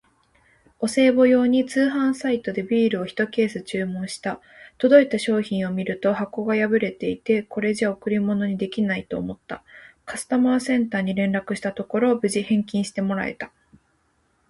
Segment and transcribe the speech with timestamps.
[0.79, 4.41] お歳暮用に通販サイトでビールをひとケース注文した。
[4.79, 9.61] 届いた商品を見ると箱が破れていて、これじゃ贈り物にできないと思った。
[10.07, 13.51] カスタマーセンターに連絡したところ、無事返金してもらえた！